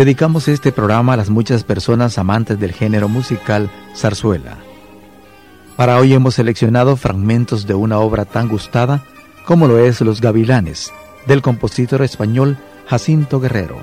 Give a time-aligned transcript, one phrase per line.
[0.00, 4.56] Dedicamos este programa a las muchas personas amantes del género musical zarzuela.
[5.76, 9.04] Para hoy hemos seleccionado fragmentos de una obra tan gustada
[9.44, 10.90] como lo es Los Gavilanes,
[11.26, 13.76] del compositor español Jacinto Guerrero.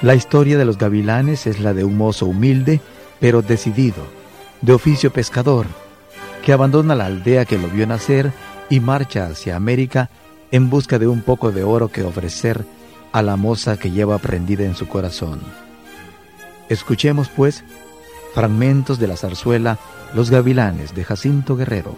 [0.00, 2.80] La historia de los gavilanes es la de un mozo humilde,
[3.18, 4.04] pero decidido,
[4.62, 5.66] de oficio pescador,
[6.44, 8.30] que abandona la aldea que lo vio nacer
[8.70, 10.08] y marcha hacia América
[10.52, 12.64] en busca de un poco de oro que ofrecer
[13.16, 15.40] a la moza que lleva prendida en su corazón.
[16.68, 17.64] Escuchemos, pues,
[18.34, 19.78] fragmentos de la zarzuela
[20.12, 21.96] Los Gavilanes de Jacinto Guerrero,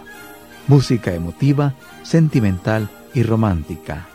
[0.67, 4.07] música emotiva, sentimental y romántica.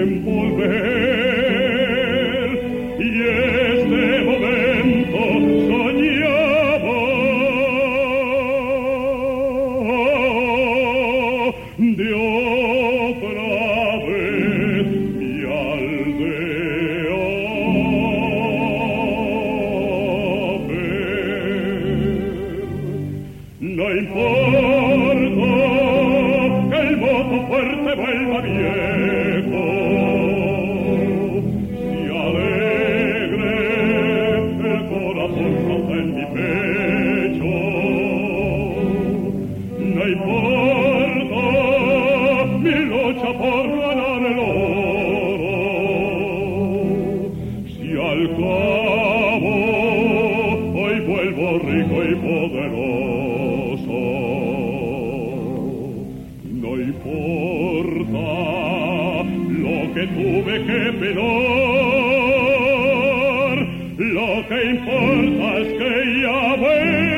[0.00, 0.99] envolver
[52.16, 53.98] poderoso.
[56.62, 58.28] No importa
[59.64, 61.26] lo que tuve que penar,
[63.98, 65.90] lo que importa es que
[66.22, 67.09] ya ves.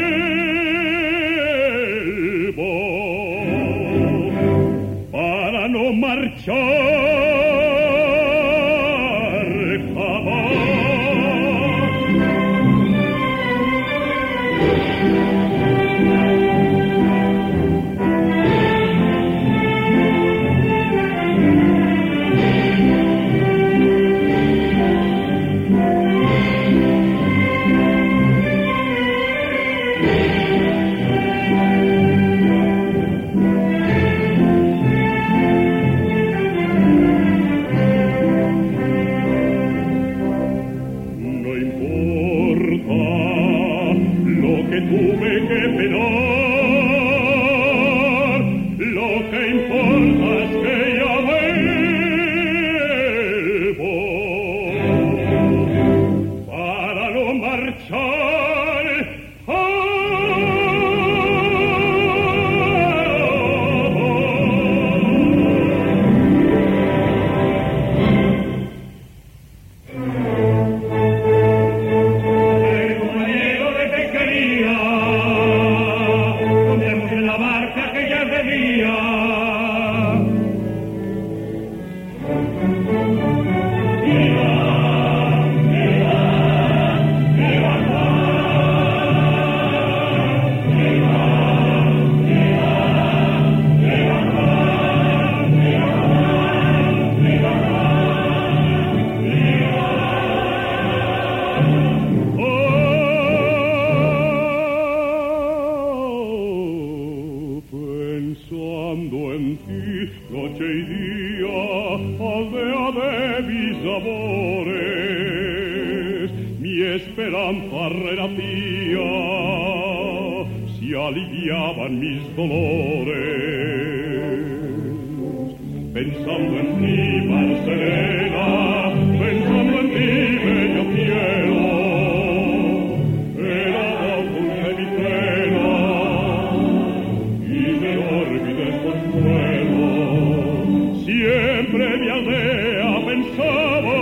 [143.05, 143.95] pensavo,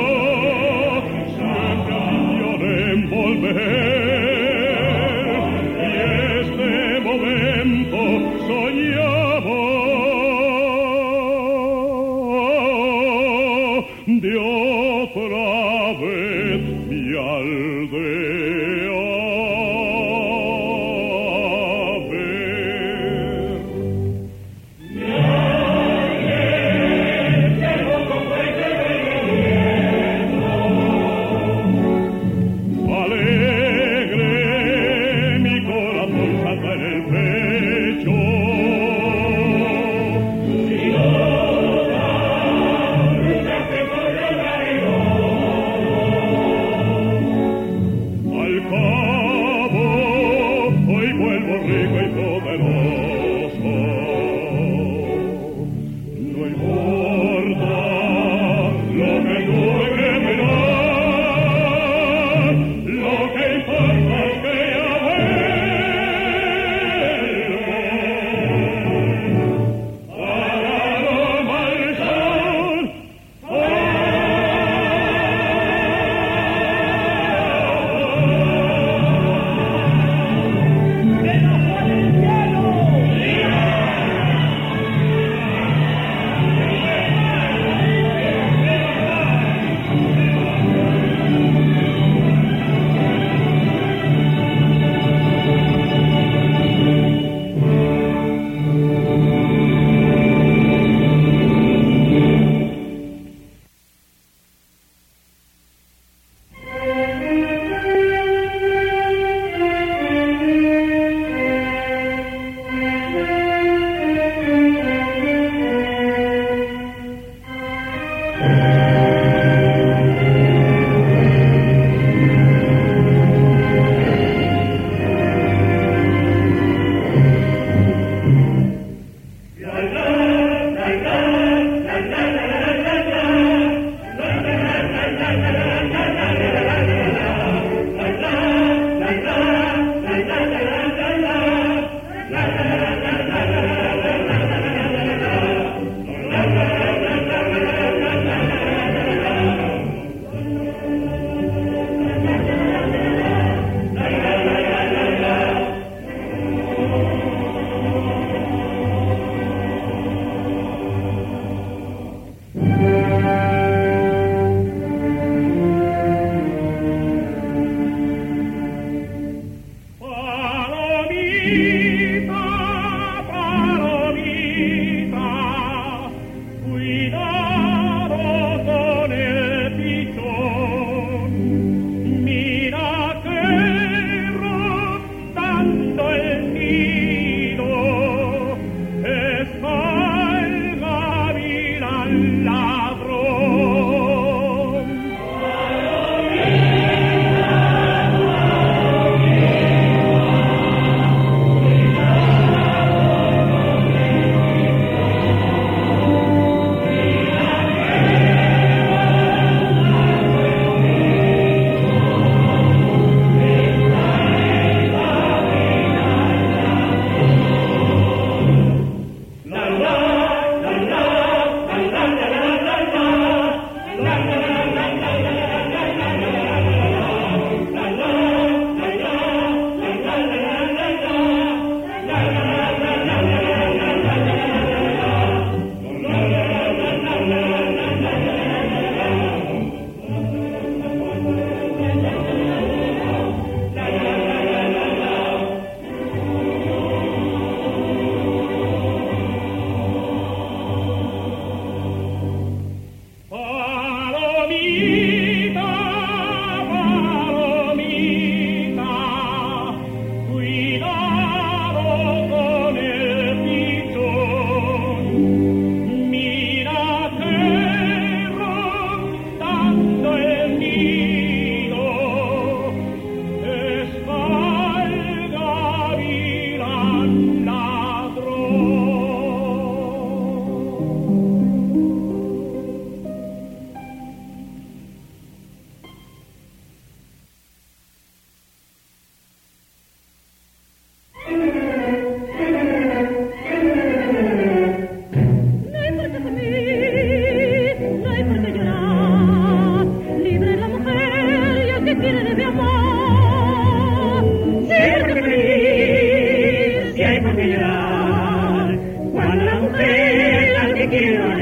[1.36, 3.99] sempre a migliore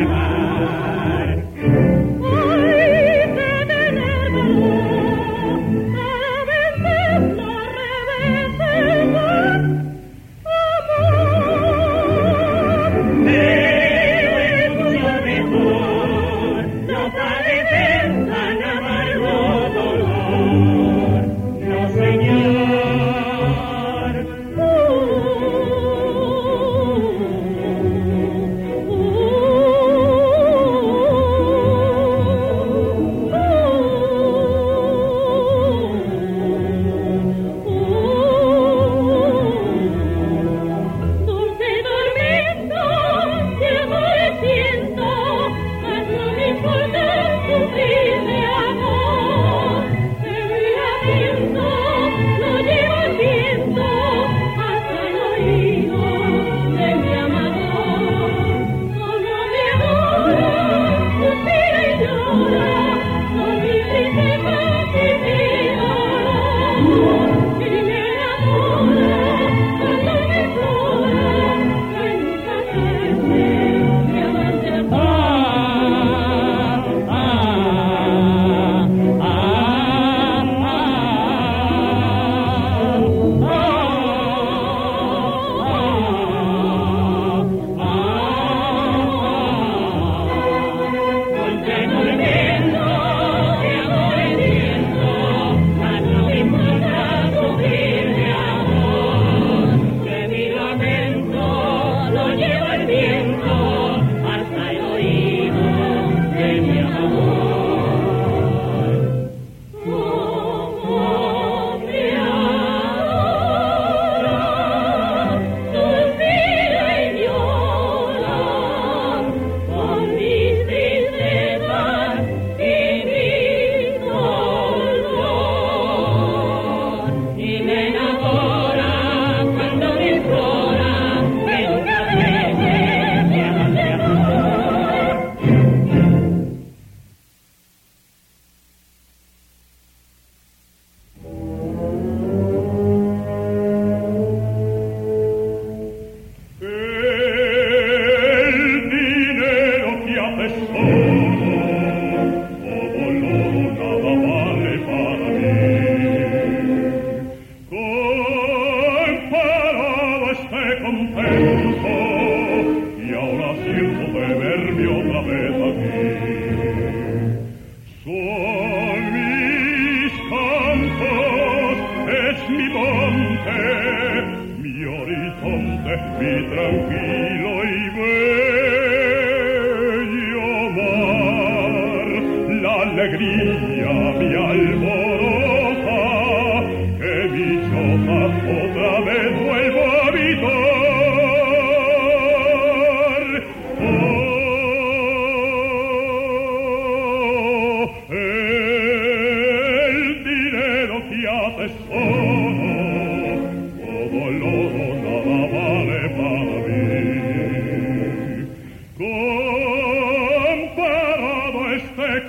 [0.09, 0.38] Bye.
[62.31, 62.68] Thank you.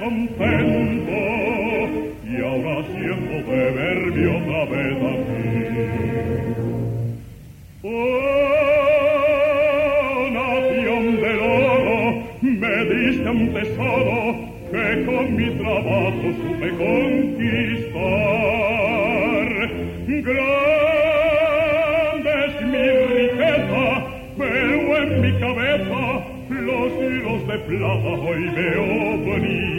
[0.10, 1.22] contento
[2.26, 5.36] y ahora siento de verme otra vez aquí.
[7.84, 7.88] Oh,
[10.32, 12.00] nación del oro,
[12.42, 14.18] me diste un tesoro
[14.72, 18.10] que con mi trabajo supe conquistar.
[20.30, 23.86] Grande es mi riqueza,
[24.38, 26.02] pero en mi cabeza
[26.50, 28.88] los hilos de plata hoy veo
[29.26, 29.79] venir.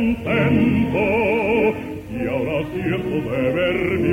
[0.00, 0.98] contento
[2.10, 4.12] y ahora cierto de ver mi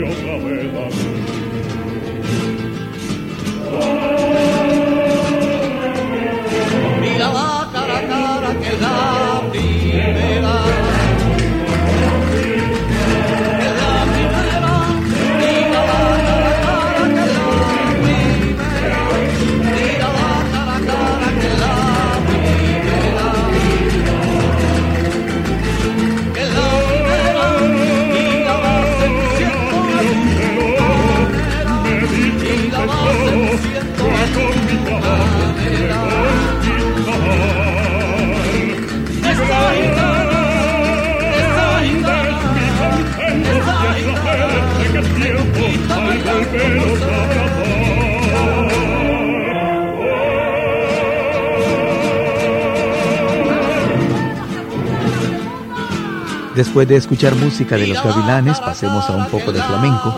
[56.58, 60.18] Después de escuchar música de los gavilanes, pasemos a un poco de flamenco,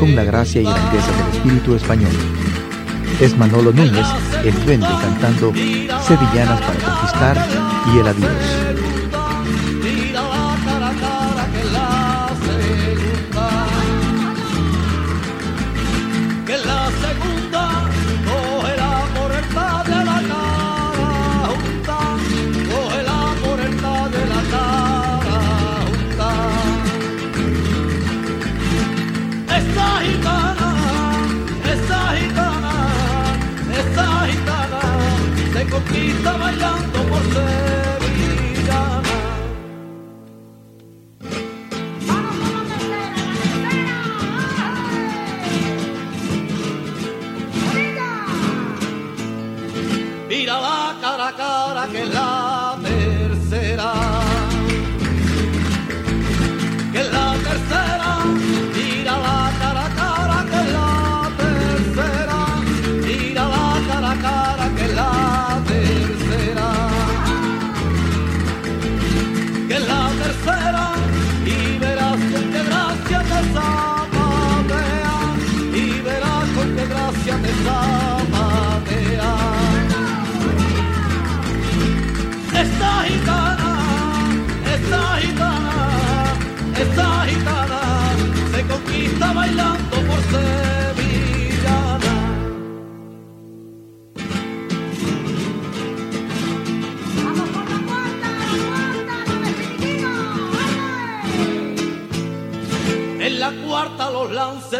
[0.00, 2.10] con la gracia y grandeza del espíritu español.
[3.20, 4.06] Es Manolo Núñez,
[4.42, 7.48] el duende, cantando Sevillanas para conquistar
[7.94, 8.73] y el adiós.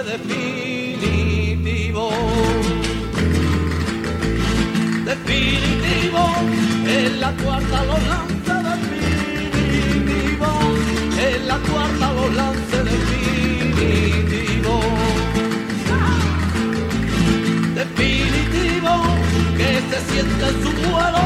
[0.03, 2.13] Definitivos.
[5.05, 6.35] Definitivo,
[6.87, 10.65] en la cuarta los lances definitivos.
[11.29, 14.85] En la cuarta los lances definitivos.
[17.75, 19.05] Definitivo,
[19.57, 21.24] que se sienta en su vuelo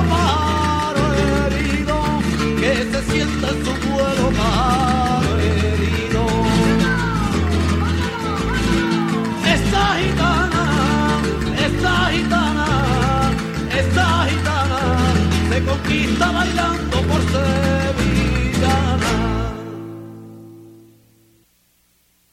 [15.88, 19.12] conquista bailando por sevillana.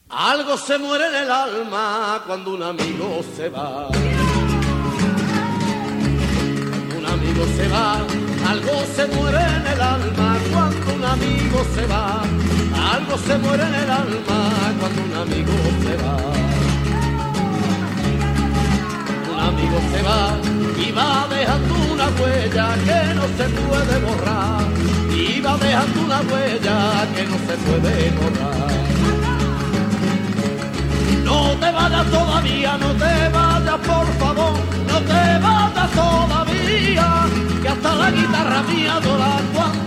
[0.10, 3.88] Algo se muere en el alma cuando un amigo se va.
[6.70, 7.98] Cuando un amigo se va,
[8.50, 12.24] algo se muere en el alma cuando un amigo se va.
[12.94, 16.55] Algo se muere en el alma cuando un amigo se va
[19.48, 20.38] amigo se va
[20.86, 24.64] y va dejando una huella que no se puede borrar.
[25.12, 26.78] Y va dejando una huella
[27.16, 28.72] que no se puede borrar.
[31.24, 34.54] No te vayas todavía, no te vayas por favor,
[34.92, 37.08] no te vayas todavía,
[37.62, 39.85] que hasta la guitarra mía llora cuando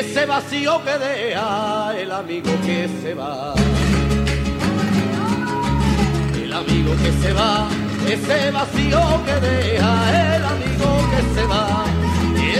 [0.00, 3.52] ese vacío que deja el amigo que se va.
[6.42, 7.68] El amigo que se va,
[8.08, 11.84] ese vacío que deja el amigo que se va.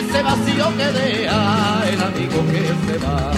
[0.01, 3.33] Ese vacío que deja el amigo que se va.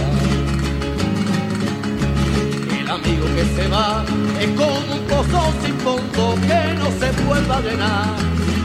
[2.80, 4.04] El amigo que se va
[4.40, 8.16] es como un pozo sin fondo que no se vuelva a llenar.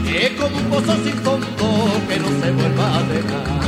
[0.04, 1.66] Es como un pozo sin fondo
[2.08, 3.67] que no se vuelva a llenar.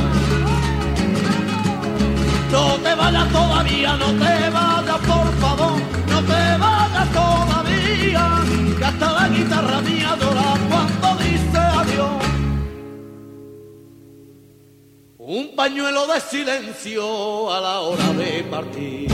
[3.61, 8.39] Todavía, no te vayas por favor, no te vayas todavía,
[8.77, 12.23] que hasta la guitarra mía llora cuando dice adiós.
[15.17, 19.11] Un pañuelo de silencio a la hora de partir.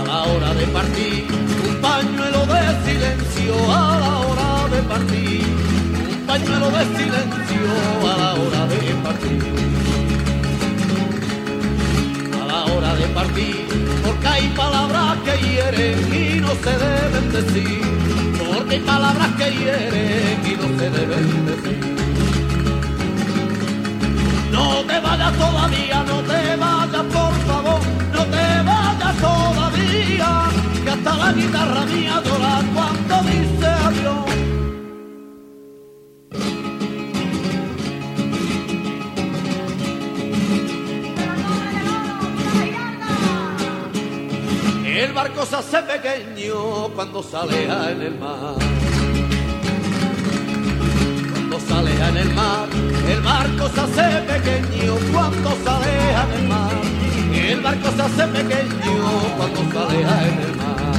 [0.00, 1.26] A la hora de partir,
[1.68, 5.46] un pañuelo de silencio a la hora de partir.
[6.10, 7.62] Un pañuelo de silencio
[8.02, 9.75] a la hora de partir
[12.94, 13.66] de partir,
[14.04, 17.80] porque hay palabras que hieren y no se deben decir,
[18.38, 21.96] porque hay palabras que hieren y no se deben decir.
[24.52, 27.80] No te vayas todavía, no te vayas por favor,
[28.12, 30.28] no te vayas todavía,
[30.84, 34.45] que hasta la guitarra mía llora cuando dice adiós.
[45.26, 48.54] Barco se hace pequeño cuando sale en el mar.
[51.32, 52.68] Cuando sale en el mar,
[53.08, 56.72] el barco se hace pequeño cuando sale en el mar.
[57.34, 58.96] El barco se hace pequeño
[59.36, 60.94] cuando sale en el mar.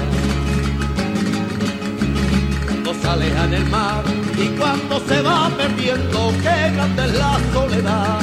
[2.65, 4.03] Cuando sale en el mar
[4.37, 8.19] y cuando se va perdiendo, qué grande es la soledad.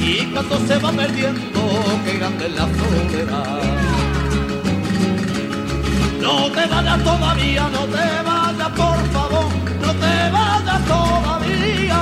[0.00, 1.60] Y cuando se va perdiendo,
[2.04, 3.85] qué grande es la soledad.
[6.26, 9.46] No te vayas todavía, no te vayas por favor,
[9.80, 11.98] no te vayas todavía,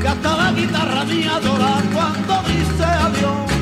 [0.00, 3.52] que hasta la guitarra mía llora cuando dice adiós.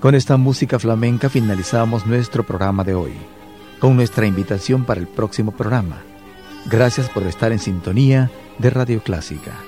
[0.00, 3.12] Con esta música flamenca finalizamos nuestro programa de hoy,
[3.78, 6.02] con nuestra invitación para el próximo programa.
[6.66, 9.67] Gracias por estar en sintonía de Radio Clásica.